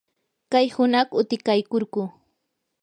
kay 0.51 0.67
hunaq 0.75 1.09
utikaykurquu. 1.19 2.01